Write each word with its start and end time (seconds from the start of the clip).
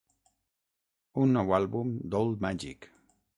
Un 1.25 1.35
nou 1.39 1.53
àlbum 1.59 1.93
d'Old 2.15 2.43
Magic. 2.47 2.89